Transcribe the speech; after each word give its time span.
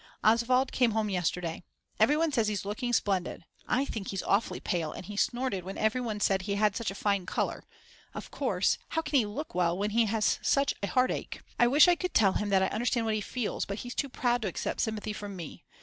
Oswald 0.23 0.71
came 0.71 0.93
home 0.93 1.09
yesterday. 1.11 1.61
Everyone 1.99 2.31
says 2.31 2.47
he's 2.47 2.65
looking 2.65 2.91
splendid; 2.91 3.45
I 3.67 3.85
think 3.85 4.07
he's 4.07 4.23
awfully 4.23 4.59
pale 4.59 4.91
and 4.91 5.05
he 5.05 5.15
snorted 5.15 5.63
when 5.63 5.77
everyone 5.77 6.19
said 6.21 6.41
he 6.41 6.55
had 6.55 6.75
such 6.75 6.89
a 6.89 6.95
fine 6.95 7.27
colour; 7.27 7.63
of 8.15 8.31
course, 8.31 8.79
how 8.89 9.03
can 9.03 9.19
he 9.19 9.27
look 9.27 9.53
well 9.53 9.77
when 9.77 9.91
he 9.91 10.05
has 10.07 10.39
such 10.41 10.73
a 10.81 10.87
heartache. 10.87 11.43
I 11.59 11.67
wish 11.67 11.87
I 11.87 11.93
could 11.93 12.15
tell 12.15 12.33
him 12.33 12.49
that 12.49 12.63
I 12.63 12.67
understand 12.69 13.05
what 13.05 13.13
he 13.13 13.21
feels, 13.21 13.63
but 13.65 13.81
he's 13.81 13.93
too 13.93 14.09
proud 14.09 14.41
to 14.41 14.47
accept 14.47 14.81
sympathy 14.81 15.13
from 15.13 15.35
me. 15.35 15.65